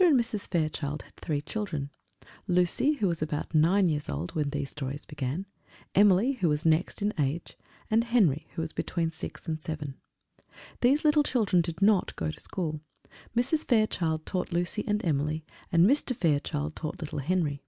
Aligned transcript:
and 0.00 0.18
Mrs. 0.18 0.48
Fairchild 0.48 1.02
had 1.02 1.14
three 1.16 1.42
children: 1.42 1.90
Lucy, 2.48 2.92
who 2.94 3.08
was 3.08 3.20
about 3.20 3.54
nine 3.54 3.88
years 3.88 4.08
old 4.08 4.34
when 4.34 4.48
these 4.48 4.70
stories 4.70 5.04
began; 5.04 5.44
Emily, 5.94 6.32
who 6.40 6.48
was 6.48 6.64
next 6.64 7.02
in 7.02 7.12
age; 7.20 7.58
and 7.90 8.04
Henry, 8.04 8.48
who 8.54 8.62
was 8.62 8.72
between 8.72 9.10
six 9.10 9.46
and 9.46 9.60
seven. 9.60 9.96
These 10.80 11.04
little 11.04 11.22
children 11.22 11.60
did 11.60 11.82
not 11.82 12.16
go 12.16 12.30
to 12.30 12.40
school: 12.40 12.80
Mrs. 13.36 13.66
Fairchild 13.66 14.24
taught 14.24 14.50
Lucy 14.50 14.82
and 14.86 15.04
Emily, 15.04 15.44
and 15.70 15.84
Mr. 15.86 16.16
Fairchild 16.16 16.74
taught 16.74 16.98
little 17.00 17.18
Henry. 17.18 17.62